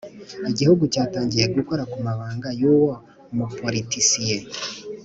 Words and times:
Igihugu 0.51 0.83
cyatangiye 0.93 1.45
gukora 1.55 1.83
kumabanga 1.91 2.49
y’uwo 2.59 2.93
muporitisiye 3.35 4.37